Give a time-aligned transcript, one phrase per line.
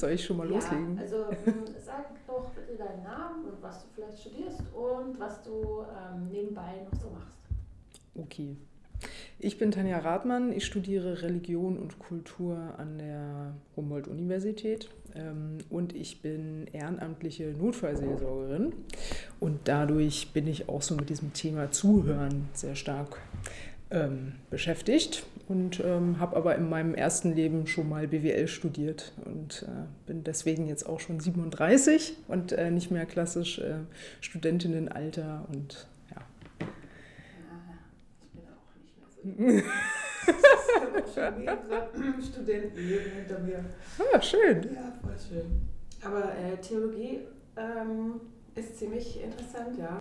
[0.00, 0.96] Soll ich schon mal ja, loslegen?
[0.96, 5.82] Also ähm, sag doch bitte deinen Namen und was du vielleicht studierst und was du
[5.82, 7.36] ähm, nebenbei noch so machst.
[8.14, 8.56] Okay.
[9.40, 16.22] Ich bin Tanja Rathmann, ich studiere Religion und Kultur an der Humboldt-Universität ähm, und ich
[16.22, 18.72] bin ehrenamtliche Notfallseelsorgerin
[19.40, 23.20] und dadurch bin ich auch so mit diesem Thema Zuhören sehr stark
[23.90, 29.64] ähm, beschäftigt und ähm, habe aber in meinem ersten Leben schon mal BWL studiert und
[29.66, 33.76] äh, bin deswegen jetzt auch schon 37 und äh, nicht mehr klassisch äh,
[34.20, 36.22] Studentinnenalter und ja.
[36.60, 36.66] Ja,
[38.22, 39.68] ich bin auch nicht mehr so.
[41.06, 43.64] ich habe schon Studentenleben hinter mir.
[44.12, 44.62] Ah, schön.
[44.74, 45.68] Ja, voll schön.
[46.04, 47.20] Aber äh, Theologie
[47.56, 48.20] ähm,
[48.54, 49.98] ist ziemlich interessant, ja.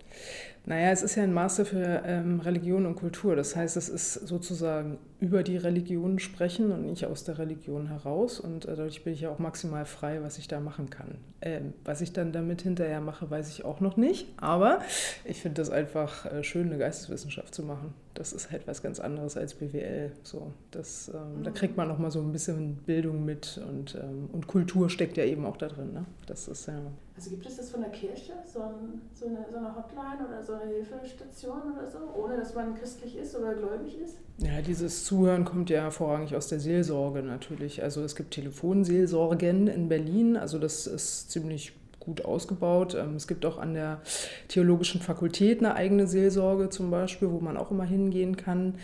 [0.68, 3.38] Naja, es ist ja ein Master für ähm, Religion und Kultur.
[3.38, 8.42] Das heißt, es ist sozusagen über die Religion sprechen und nicht aus der Religion heraus.
[8.42, 11.16] Und äh, dadurch bin ich ja auch maximal frei, was ich da machen kann.
[11.40, 14.28] Ähm, was ich dann damit hinterher mache, weiß ich auch noch nicht.
[14.36, 14.82] Aber
[15.24, 17.94] ich finde das einfach äh, schön, eine Geisteswissenschaft zu machen.
[18.14, 20.12] Das ist halt was ganz anderes als BWL.
[20.24, 21.44] So, das, ähm, mhm.
[21.44, 25.16] Da kriegt man noch mal so ein bisschen Bildung mit und, ähm, und Kultur steckt
[25.16, 25.94] ja eben auch da drin.
[25.94, 26.06] Ne?
[26.26, 26.82] Das ist ja.
[27.16, 30.44] Also gibt es das von der Kirche, so, ein, so, eine, so eine Hotline oder
[30.44, 34.18] so eine Hilfestation oder so, ohne dass man christlich ist oder gläubig ist?
[34.38, 37.84] Ja, dieses Zuhören kommt ja vorrangig aus der Seelsorge natürlich.
[37.84, 42.96] Also es gibt Telefonseelsorgen in Berlin, also das ist ziemlich gut ausgebaut.
[42.96, 44.02] Ähm, es gibt auch an der
[44.48, 48.76] Theologischen Fakultät eine eigene Seelsorge zum Beispiel, wo man auch immer hingehen kann.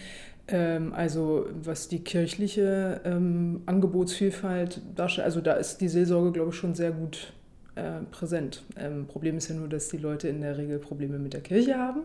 [0.47, 6.55] Ähm, also was die kirchliche ähm, Angebotsvielfalt darstellt, also da ist die Seelsorge, glaube ich,
[6.55, 7.33] schon sehr gut
[7.75, 8.63] äh, präsent.
[8.77, 11.77] Ähm, Problem ist ja nur, dass die Leute in der Regel Probleme mit der Kirche
[11.77, 12.02] haben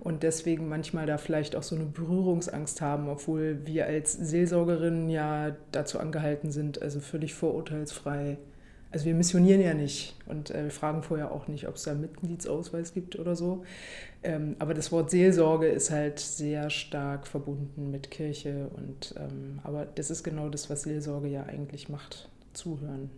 [0.00, 5.56] und deswegen manchmal da vielleicht auch so eine Berührungsangst haben, obwohl wir als Seelsorgerinnen ja
[5.72, 8.38] dazu angehalten sind, also völlig vorurteilsfrei.
[8.90, 11.90] Also wir missionieren ja nicht und äh, wir fragen vorher auch nicht, ob es da
[11.90, 13.64] einen Mitgliedsausweis gibt oder so.
[14.22, 19.86] Ähm, aber das Wort Seelsorge ist halt sehr stark verbunden mit Kirche und ähm, aber
[19.86, 23.10] das ist genau das, was Seelsorge ja eigentlich macht, zuhören.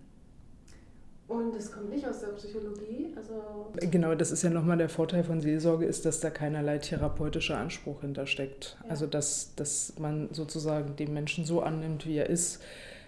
[1.30, 3.14] Und es kommt nicht aus der Psychologie.
[3.14, 7.56] Also genau, das ist ja nochmal der Vorteil von Seelsorge, ist, dass da keinerlei therapeutischer
[7.56, 8.76] Anspruch hintersteckt.
[8.82, 8.90] Ja.
[8.90, 12.60] Also dass, dass man sozusagen den Menschen so annimmt, wie er ist,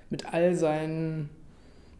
[0.08, 1.30] mit all seinen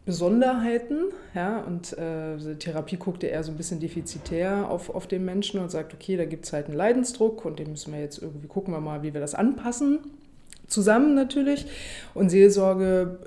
[0.05, 1.07] Besonderheiten.
[1.35, 5.59] Ja, und äh, Therapie guckt ja eher so ein bisschen defizitär auf, auf den Menschen
[5.59, 8.47] und sagt, okay, da gibt es halt einen Leidensdruck und den müssen wir jetzt irgendwie
[8.47, 9.99] gucken wir mal, wie wir das anpassen.
[10.67, 11.65] Zusammen natürlich.
[12.13, 13.19] Und Seelsorge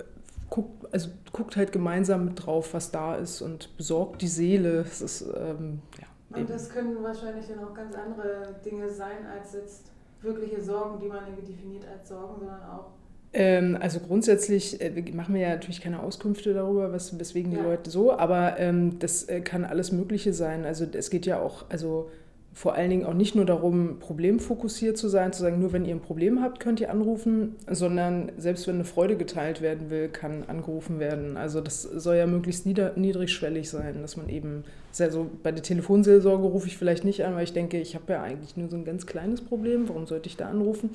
[0.56, 4.81] guckt, also guckt halt gemeinsam mit drauf, was da ist und besorgt die Seele.
[4.81, 9.53] Es ist, ähm, ja, und das können wahrscheinlich dann auch ganz andere Dinge sein, als
[9.53, 9.91] jetzt
[10.22, 12.87] wirkliche Sorgen, die man irgendwie definiert als Sorgen, sondern auch
[13.33, 17.65] ähm, also grundsätzlich äh, machen wir ja natürlich keine Auskünfte darüber, was, weswegen die ja.
[17.65, 20.65] Leute so, aber ähm, das äh, kann alles Mögliche sein.
[20.65, 22.09] Also es geht ja auch, also
[22.56, 25.94] vor allen Dingen auch nicht nur darum, problemfokussiert zu sein, zu sagen, nur wenn ihr
[25.94, 30.43] ein Problem habt, könnt ihr anrufen, sondern selbst wenn eine Freude geteilt werden will, kann
[30.47, 31.37] angerufen werden.
[31.37, 34.65] Also das soll ja möglichst nieder, niedrigschwellig sein, dass man eben,
[34.99, 38.22] also bei der Telefonseelsorge rufe ich vielleicht nicht an, weil ich denke, ich habe ja
[38.22, 40.89] eigentlich nur so ein ganz kleines Problem, warum sollte ich da anrufen?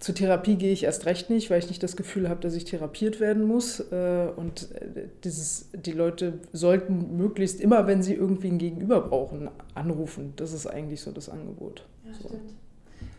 [0.00, 2.64] Zur Therapie gehe ich erst recht nicht, weil ich nicht das Gefühl habe, dass ich
[2.64, 3.80] therapiert werden muss.
[3.92, 9.50] Äh, und äh, dieses, die Leute sollten möglichst immer, wenn sie irgendwie ein Gegenüber brauchen,
[9.74, 10.32] anrufen.
[10.36, 11.86] Das ist eigentlich so das Angebot.
[12.04, 12.28] Ja, so.
[12.28, 12.54] stimmt.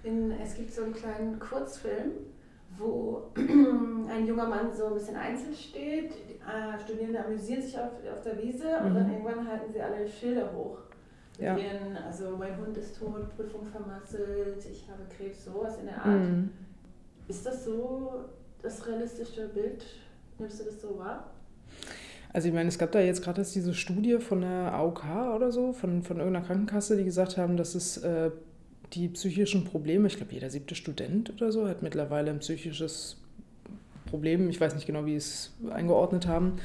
[0.03, 2.11] In, es gibt so einen kleinen Kurzfilm,
[2.77, 6.11] wo ein junger Mann so ein bisschen einzeln steht.
[6.29, 8.87] Die äh, Studierende amüsieren sich auf, auf der Wiese mhm.
[8.87, 9.13] und dann mhm.
[9.13, 10.79] irgendwann halten sie alle Schilder hoch.
[11.39, 11.57] Ja.
[11.57, 16.19] Ihren, also mein Hund ist tot, Prüfung vermasselt, ich habe Krebs, sowas in der Art.
[16.19, 16.51] Mhm.
[17.27, 18.25] Ist das so
[18.61, 19.85] das realistische Bild?
[20.37, 21.31] Nimmst du das so wahr?
[22.33, 25.03] Also ich meine, es gab da jetzt gerade diese Studie von der AOK
[25.35, 28.31] oder so, von, von irgendeiner Krankenkasse, die gesagt haben, dass es äh,
[28.93, 33.17] die psychischen Probleme, ich glaube jeder siebte Student oder so, hat mittlerweile ein psychisches
[34.05, 34.49] Problem.
[34.49, 36.59] Ich weiß nicht genau, wie es eingeordnet haben.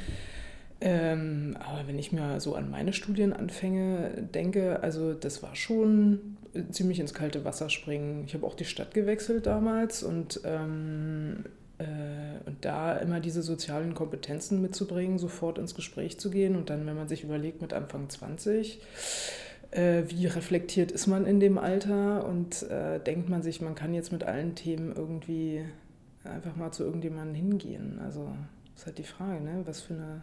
[0.81, 6.37] Ähm, aber wenn ich mir so an meine Studienanfänge denke, also das war schon
[6.71, 8.25] ziemlich ins kalte Wasser springen.
[8.27, 13.95] Ich habe auch die Stadt gewechselt damals und, ähm, äh, und da immer diese sozialen
[13.95, 18.09] Kompetenzen mitzubringen, sofort ins Gespräch zu gehen und dann, wenn man sich überlegt, mit Anfang
[18.09, 18.81] 20,
[19.73, 23.93] äh, wie reflektiert ist man in dem Alter und äh, denkt man sich, man kann
[23.93, 25.65] jetzt mit allen Themen irgendwie
[26.25, 28.01] einfach mal zu irgendjemandem hingehen.
[28.03, 28.33] Also
[28.73, 29.63] das ist halt die Frage, ne?
[29.65, 30.23] was für eine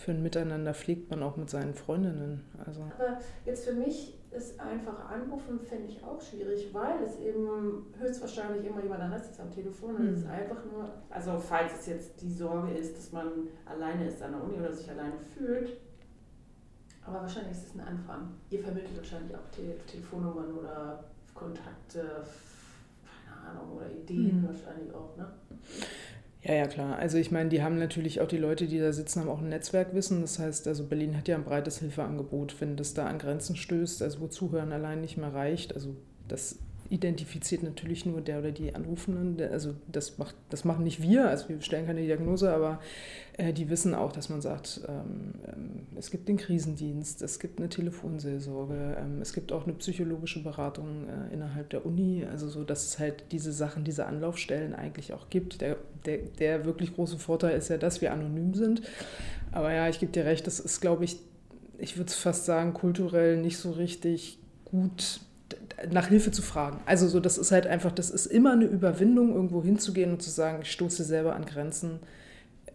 [0.00, 2.40] für ein Miteinander pflegt man auch mit seinen Freundinnen.
[2.64, 2.80] Also.
[2.98, 8.64] Aber jetzt für mich ist einfach anrufen, finde ich auch schwierig, weil es eben höchstwahrscheinlich
[8.64, 9.96] immer jemand anderes ist am Telefon.
[9.96, 10.12] Und mhm.
[10.14, 14.22] es ist einfach nur, also falls es jetzt die Sorge ist, dass man alleine ist
[14.22, 15.76] an der Uni oder sich alleine fühlt,
[17.04, 18.28] aber wahrscheinlich ist es ein Anfang.
[18.50, 21.04] Ihr vermittelt wahrscheinlich auch Te Telefonnummern oder
[21.34, 22.24] Kontakte,
[23.26, 24.46] keine Ahnung, oder Ideen mhm.
[24.46, 25.26] wahrscheinlich auch, ne?
[26.50, 26.98] Ja, ja, klar.
[26.98, 29.50] Also ich meine, die haben natürlich auch die Leute, die da sitzen, haben auch ein
[29.50, 30.20] Netzwerkwissen.
[30.20, 34.02] Das heißt, also Berlin hat ja ein breites Hilfeangebot, wenn das da an Grenzen stößt,
[34.02, 35.72] also wo Zuhören allein nicht mehr reicht.
[35.76, 35.94] Also
[36.26, 36.58] das
[36.90, 39.40] identifiziert natürlich nur der oder die Anrufenden.
[39.50, 42.80] Also das, macht, das machen nicht wir, also wir stellen keine Diagnose, aber
[43.38, 47.60] äh, die wissen auch, dass man sagt, ähm, ähm, es gibt den Krisendienst, es gibt
[47.60, 52.64] eine Telefonseelsorge, ähm, es gibt auch eine psychologische Beratung äh, innerhalb der Uni, also so,
[52.64, 55.60] dass es halt diese Sachen, diese Anlaufstellen eigentlich auch gibt.
[55.60, 55.76] Der,
[56.06, 58.82] der, der wirklich große Vorteil ist ja, dass wir anonym sind.
[59.52, 61.18] Aber ja, ich gebe dir recht, das ist, glaube ich,
[61.78, 65.20] ich würde es fast sagen, kulturell nicht so richtig gut
[65.90, 66.80] nach Hilfe zu fragen.
[66.86, 70.30] Also so, das ist halt einfach, das ist immer eine Überwindung, irgendwo hinzugehen und zu
[70.30, 72.00] sagen, ich stoße selber an Grenzen.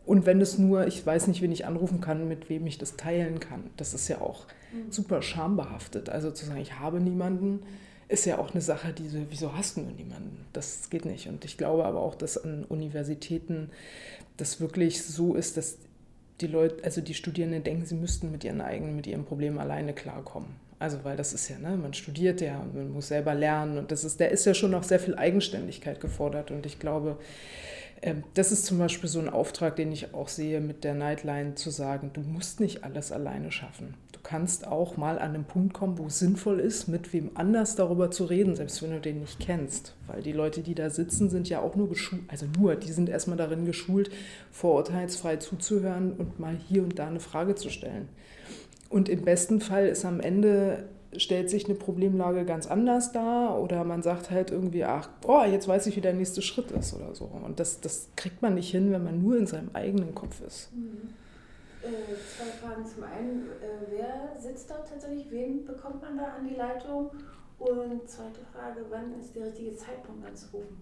[0.06, 2.96] Und wenn es nur, ich weiß nicht, wen ich anrufen kann, mit wem ich das
[2.96, 4.92] teilen kann, das ist ja auch mhm.
[4.92, 6.10] super schambehaftet.
[6.10, 7.62] Also zu sagen, ich habe niemanden,
[8.07, 10.46] ist ja auch eine Sache, die so, wieso hast du nur niemanden?
[10.54, 11.28] Das geht nicht.
[11.28, 13.72] Und ich glaube aber auch, dass an Universitäten
[14.38, 15.78] das wirklich so ist, dass
[16.41, 19.93] die Leute, also die Studierenden denken, sie müssten mit ihren eigenen, mit ihrem Problem alleine
[19.93, 20.49] klarkommen.
[20.77, 24.03] Also weil das ist ja, ne, man studiert ja, man muss selber lernen und das
[24.03, 27.17] ist, da ist ja schon noch sehr viel Eigenständigkeit gefordert und ich glaube,
[28.34, 31.69] das ist zum Beispiel so ein Auftrag, den ich auch sehe mit der Nightline, zu
[31.69, 33.96] sagen, du musst nicht alles alleine schaffen.
[34.12, 37.75] Du kannst auch mal an den Punkt kommen, wo es sinnvoll ist, mit wem anders
[37.75, 39.96] darüber zu reden, selbst wenn du den nicht kennst.
[40.07, 43.10] Weil die Leute, die da sitzen, sind ja auch nur geschult, also nur, die sind
[43.10, 44.12] erstmal darin geschult,
[44.52, 48.10] vorurteilsfrei zuzuhören und mal hier und da eine Frage zu stellen.
[48.90, 50.86] Und im besten Fall ist am Ende,
[51.21, 55.67] stellt sich eine Problemlage ganz anders dar oder man sagt halt irgendwie, ach, oh, jetzt
[55.67, 57.25] weiß ich, wie der nächste Schritt ist oder so.
[57.25, 60.69] Und das, das kriegt man nicht hin, wenn man nur in seinem eigenen Kopf ist.
[60.73, 61.13] Mhm.
[61.81, 62.85] Äh, zwei Fragen.
[62.85, 65.29] Zum einen, äh, wer sitzt da tatsächlich?
[65.29, 67.12] Wen bekommt man da an die Leitung?
[67.57, 70.77] Und zweite Frage, wann ist der richtige Zeitpunkt anzurufen?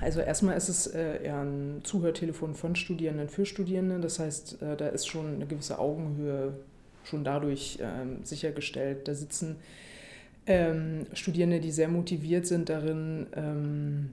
[0.00, 4.00] Also erstmal ist es äh, eher ein Zuhörtelefon von Studierenden für Studierende.
[4.00, 6.54] Das heißt, äh, da ist schon eine gewisse Augenhöhe
[7.04, 9.08] schon dadurch ähm, sichergestellt.
[9.08, 9.56] Da sitzen
[10.46, 14.10] ähm, Studierende, die sehr motiviert sind darin, ähm,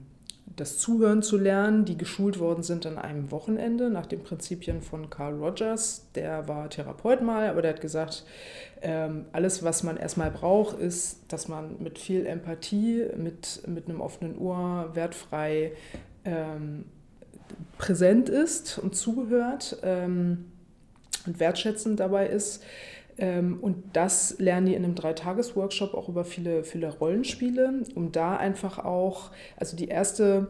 [0.56, 5.08] das Zuhören zu lernen, die geschult worden sind an einem Wochenende nach den Prinzipien von
[5.08, 6.06] Carl Rogers.
[6.14, 8.24] Der war Therapeut mal, aber der hat gesagt,
[8.82, 14.00] ähm, alles, was man erstmal braucht, ist, dass man mit viel Empathie, mit, mit einem
[14.00, 15.72] offenen Ohr, wertfrei
[16.24, 16.84] ähm,
[17.78, 20.46] präsent ist und zuhört ähm,
[21.26, 22.62] und wertschätzend dabei ist.
[23.18, 28.36] Ähm, und das lernen die in einem Dreitages-Workshop auch über viele, viele Rollenspiele, um da
[28.36, 30.48] einfach auch, also die erste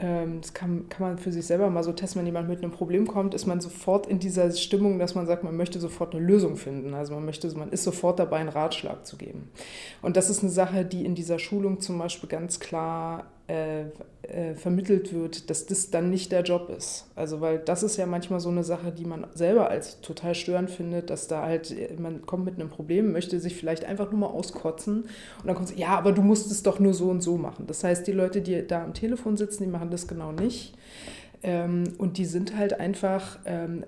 [0.00, 2.70] ähm, das kann, kann man für sich selber mal so testen, wenn jemand mit einem
[2.70, 6.24] Problem kommt, ist man sofort in dieser Stimmung, dass man sagt, man möchte sofort eine
[6.24, 6.94] Lösung finden.
[6.94, 9.50] Also man möchte, man ist sofort dabei, einen Ratschlag zu geben.
[10.00, 13.84] Und das ist eine Sache, die in dieser Schulung zum Beispiel ganz klar äh,
[14.22, 17.06] äh, vermittelt wird, dass das dann nicht der Job ist.
[17.16, 20.70] Also weil das ist ja manchmal so eine Sache, die man selber als total störend
[20.70, 24.26] findet, dass da halt, man kommt mit einem Problem, möchte sich vielleicht einfach nur mal
[24.26, 27.38] auskotzen und dann kommt es, ja, aber du musst es doch nur so und so
[27.38, 27.66] machen.
[27.66, 30.74] Das heißt, die Leute, die da am Telefon sitzen, die machen das genau nicht.
[31.42, 33.84] Ähm, und die sind halt einfach, ähm,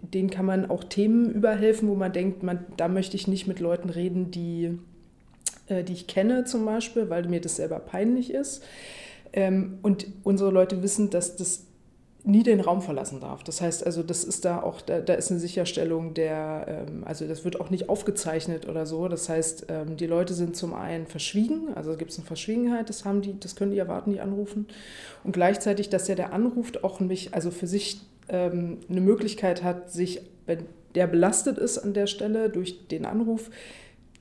[0.00, 3.60] denen kann man auch Themen überhelfen, wo man denkt, man, da möchte ich nicht mit
[3.60, 4.78] Leuten reden, die
[5.68, 8.62] äh, die ich kenne zum Beispiel, weil mir das selber peinlich ist.
[9.32, 11.64] Ähm, und unsere Leute wissen, dass das
[12.24, 13.44] nie den Raum verlassen darf.
[13.44, 17.26] Das heißt also, das ist da auch, da, da ist eine Sicherstellung der, ähm, also
[17.26, 19.08] das wird auch nicht aufgezeichnet oder so.
[19.08, 23.04] Das heißt, ähm, die Leute sind zum einen verschwiegen, also gibt es eine Verschwiegenheit, das
[23.04, 24.66] haben die, das können die erwarten, die anrufen.
[25.22, 30.20] Und gleichzeitig, dass der, der anruft, auch mich, also für sich eine Möglichkeit hat, sich,
[30.46, 30.64] wenn
[30.96, 33.50] der belastet ist an der Stelle durch den Anruf,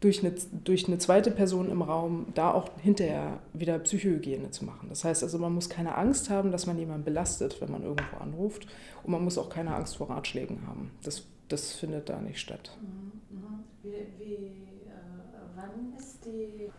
[0.05, 4.87] durch eine, durch eine zweite Person im Raum da auch hinterher wieder Psychohygiene zu machen.
[4.87, 8.17] Das heißt also, man muss keine Angst haben, dass man jemanden belastet, wenn man irgendwo
[8.17, 8.67] anruft.
[9.01, 10.91] Und man muss auch keine Angst vor Ratschlägen haben.
[11.01, 12.77] Das, das findet da nicht statt.
[12.79, 13.63] Mhm, mhm.
[13.81, 14.91] Wie, wie äh,
[15.55, 16.69] wann ist die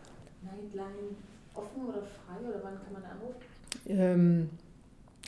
[0.45, 1.17] Nightline
[1.53, 3.41] offen oder frei oder wann kann man anrufen?
[3.89, 4.51] Ähm,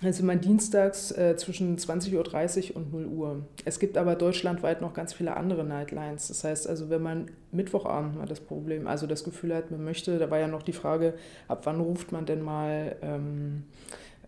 [0.03, 3.43] also mein Dienstags äh, zwischen 20.30 Uhr und 0 Uhr.
[3.65, 6.29] Es gibt aber deutschlandweit noch ganz viele andere Nightlines.
[6.29, 10.19] Das heißt also, wenn man Mittwochabend mal das Problem, also das Gefühl hat, man möchte,
[10.19, 11.15] da war ja noch die Frage,
[11.49, 13.65] ab wann ruft man denn mal ähm,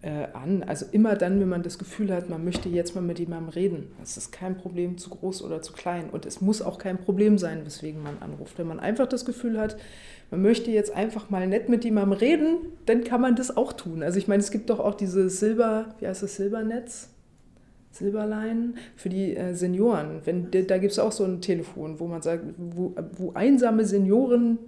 [0.02, 0.62] äh, an.
[0.62, 3.92] Also immer dann, wenn man das Gefühl hat, man möchte jetzt mal mit jemandem reden.
[3.98, 6.10] Das ist kein Problem, zu groß oder zu klein.
[6.10, 8.58] Und es muss auch kein Problem sein, weswegen man anruft.
[8.58, 9.76] Wenn man einfach das Gefühl hat,
[10.30, 14.02] man möchte jetzt einfach mal nett mit jemandem reden, dann kann man das auch tun.
[14.02, 17.10] Also ich meine, es gibt doch auch diese Silber, wie heißt das, Silbernetz?
[17.92, 20.20] Silberlein für die äh, Senioren.
[20.24, 24.58] Wenn, da gibt es auch so ein Telefon, wo man sagt, wo, wo einsame Senioren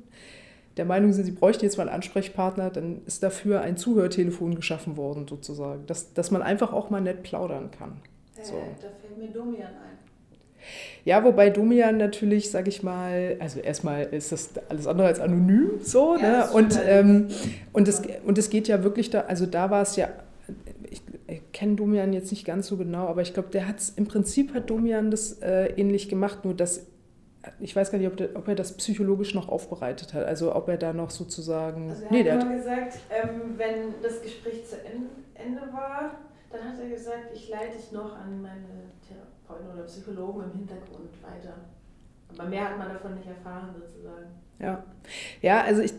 [0.76, 4.96] der Meinung sind, sie bräuchten jetzt mal einen Ansprechpartner, dann ist dafür ein Zuhörtelefon geschaffen
[4.96, 5.86] worden, sozusagen.
[5.86, 8.00] Dass, dass man einfach auch mal nett plaudern kann.
[8.36, 8.54] Äh, so.
[8.80, 9.98] Da fällt mir Domian ein.
[11.04, 15.80] Ja, wobei Domian natürlich, sag ich mal, also erstmal ist das alles andere als anonym
[15.82, 16.50] so, ja, ne?
[16.52, 17.28] Und, ähm,
[17.72, 20.08] und, es, und es geht ja wirklich da, also da war es ja,
[20.88, 24.06] ich, ich kenne Domian jetzt nicht ganz so genau, aber ich glaube, der hat im
[24.06, 26.86] Prinzip hat Domian das äh, ähnlich gemacht, nur dass
[27.60, 30.24] ich weiß gar nicht, ob, der, ob, er das psychologisch noch aufbereitet hat.
[30.24, 31.90] Also ob er da noch sozusagen.
[31.90, 34.76] Also er nee, hat immer gesagt, ähm, wenn das Gespräch zu
[35.34, 36.12] Ende war,
[36.50, 41.10] dann hat er gesagt, ich leite dich noch an meine Therapeuten oder Psychologen im Hintergrund
[41.22, 41.54] weiter.
[42.38, 44.26] Aber mehr hat man davon nicht erfahren, sozusagen.
[44.58, 44.84] Ja,
[45.40, 45.92] ja also ich,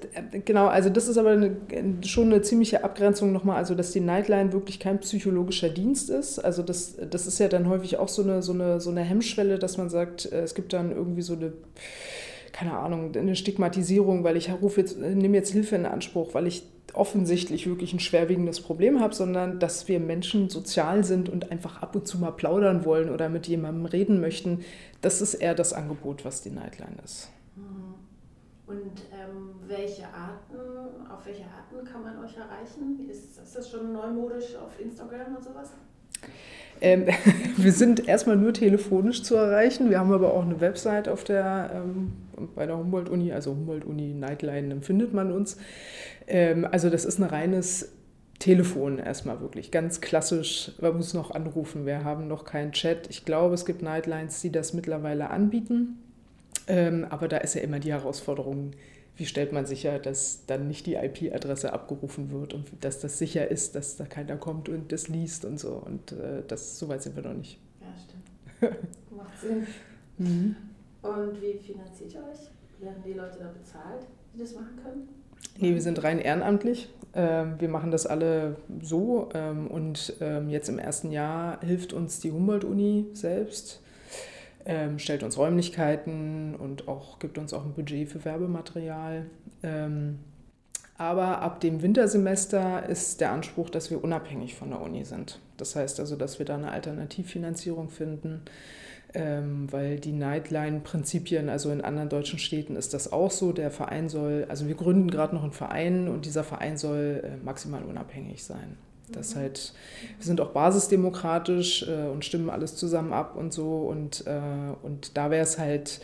[0.45, 1.57] genau, also das ist aber eine,
[2.05, 6.39] schon eine ziemliche Abgrenzung nochmal, also dass die Nightline wirklich kein psychologischer Dienst ist.
[6.39, 9.59] Also das, das ist ja dann häufig auch so eine, so, eine, so eine Hemmschwelle,
[9.59, 11.53] dass man sagt, äh, es gibt dann irgendwie so eine
[12.53, 16.63] keine Ahnung, eine Stigmatisierung, weil ich rufe jetzt, nehme jetzt Hilfe in Anspruch, weil ich
[16.93, 21.95] offensichtlich wirklich ein schwerwiegendes Problem habe, sondern dass wir Menschen sozial sind und einfach ab
[21.95, 24.63] und zu mal plaudern wollen oder mit jemandem reden möchten.
[25.01, 27.29] Das ist eher das Angebot, was die Nightline ist.
[27.55, 27.93] Mhm.
[28.65, 33.09] Und ähm, welche Arten, auf welche Arten kann man euch erreichen?
[33.09, 35.71] Ist, ist das schon neumodisch auf Instagram und sowas?
[36.81, 37.05] Ähm,
[37.57, 39.89] wir sind erstmal nur telefonisch zu erreichen.
[39.89, 42.13] Wir haben aber auch eine Website auf der, ähm,
[42.55, 45.57] bei der Humboldt-Uni, also Humboldt-Uni Nightline, findet man uns.
[46.27, 47.93] Ähm, also das ist ein reines
[48.39, 50.73] Telefon erstmal wirklich, ganz klassisch.
[50.81, 53.09] Man muss noch anrufen, wir haben noch keinen Chat.
[53.09, 55.99] Ich glaube, es gibt Nightlines, die das mittlerweile anbieten.
[56.67, 58.71] Ähm, aber da ist ja immer die Herausforderung,
[59.15, 63.49] wie stellt man sicher, dass dann nicht die IP-Adresse abgerufen wird und dass das sicher
[63.49, 65.73] ist, dass da keiner kommt und das liest und so.
[65.73, 67.59] Und äh, das, so weit sind wir noch nicht.
[67.79, 68.83] Ja, stimmt.
[69.15, 69.67] Macht Sinn.
[70.17, 70.55] Mhm.
[71.03, 72.49] Und wie finanziert ihr euch?
[72.79, 75.07] Werden die Leute da bezahlt, die das machen können?
[75.59, 76.89] Nee, wir sind rein ehrenamtlich.
[77.13, 79.29] Ähm, wir machen das alle so.
[79.35, 83.82] Ähm, und ähm, jetzt im ersten Jahr hilft uns die Humboldt-Uni selbst
[84.65, 89.25] ähm, stellt uns Räumlichkeiten und auch gibt uns auch ein Budget für Werbematerial.
[89.61, 90.19] Ähm,
[90.97, 95.39] aber ab dem Wintersemester ist der Anspruch, dass wir unabhängig von der Uni sind.
[95.57, 98.41] Das heißt also, dass wir da eine Alternativfinanzierung finden,
[99.13, 103.53] ähm, weil die Nightline-Prinzipien, also in anderen deutschen Städten ist das auch so.
[103.53, 107.43] Der Verein soll, also wir gründen gerade noch einen Verein und dieser Verein soll äh,
[107.43, 108.77] maximal unabhängig sein.
[109.13, 109.73] Das halt,
[110.17, 113.87] wir sind auch basisdemokratisch äh, und stimmen alles zusammen ab und so.
[113.87, 114.39] Und, äh,
[114.81, 116.01] und da wäre es halt,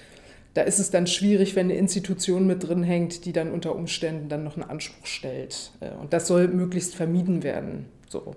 [0.54, 4.30] da ist es dann schwierig, wenn eine Institution mit drin hängt, die dann unter Umständen
[4.30, 5.72] dann noch einen Anspruch stellt.
[5.80, 7.86] Äh, und das soll möglichst vermieden werden.
[8.08, 8.36] So.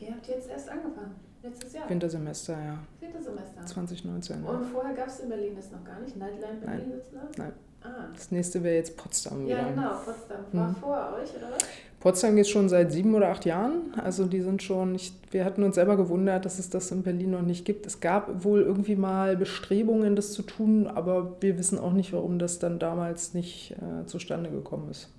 [0.00, 1.88] Ihr habt jetzt erst angefangen, letztes Jahr?
[1.88, 2.78] Wintersemester, ja.
[3.00, 3.66] Wintersemester.
[3.66, 4.44] 2019.
[4.44, 6.16] Und vorher gab es in Berlin das noch gar nicht?
[6.16, 7.28] Nightline Berlin Nein.
[7.36, 7.52] Nein.
[7.82, 8.08] Ah.
[8.14, 9.46] Das nächste wäre jetzt Potsdam.
[9.46, 9.70] Ja, wieder.
[9.70, 10.40] genau, Potsdam.
[10.52, 10.76] War hm.
[10.76, 11.64] vor euch, oder was?
[12.00, 13.92] Potsdam geht schon seit sieben oder acht Jahren.
[14.02, 17.30] Also die sind schon, ich, wir hatten uns selber gewundert, dass es das in Berlin
[17.32, 17.84] noch nicht gibt.
[17.84, 22.38] Es gab wohl irgendwie mal Bestrebungen, das zu tun, aber wir wissen auch nicht, warum
[22.38, 25.10] das dann damals nicht äh, zustande gekommen ist.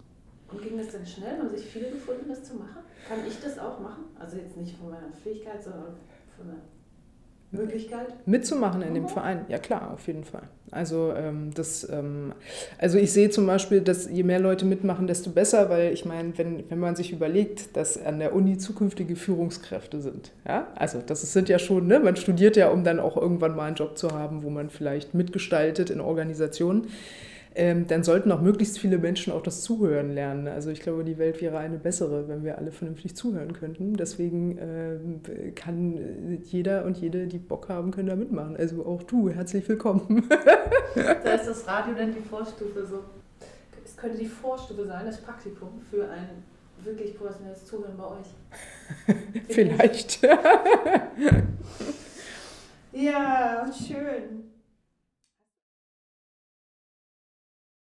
[0.52, 1.38] Und ging das denn schnell?
[1.38, 2.80] Haben sich viele gefunden, das zu machen?
[3.08, 4.06] Kann ich das auch machen?
[4.20, 5.94] Also jetzt nicht von meiner Fähigkeit, sondern
[6.36, 6.58] von der
[7.52, 8.08] Möglichkeit?
[8.26, 10.44] Mitzumachen in dem Verein, ja klar, auf jeden Fall.
[10.72, 12.34] Also, ähm, das, ähm,
[12.78, 16.38] also ich sehe zum Beispiel, dass je mehr Leute mitmachen, desto besser, weil ich meine,
[16.38, 21.22] wenn, wenn man sich überlegt, dass an der Uni zukünftige Führungskräfte sind, ja, also das
[21.34, 24.12] sind ja schon, ne, man studiert ja, um dann auch irgendwann mal einen Job zu
[24.12, 26.88] haben, wo man vielleicht mitgestaltet in Organisationen
[27.54, 30.48] ähm, dann sollten auch möglichst viele Menschen auch das Zuhören lernen.
[30.48, 33.98] Also ich glaube, die Welt wäre eine bessere, wenn wir alle vernünftig zuhören könnten.
[33.98, 36.00] Deswegen äh, kann
[36.46, 38.56] jeder und jede, die Bock haben, können da mitmachen.
[38.56, 40.30] Also auch du, herzlich willkommen.
[40.96, 43.04] da ist das Radio dann die Vorstufe so.
[43.84, 46.44] Es könnte die Vorstufe sein, das Praktikum für ein
[46.84, 48.28] wirklich professionelles Zuhören bei euch.
[49.50, 50.24] Vielleicht.
[52.94, 54.51] ja, schön.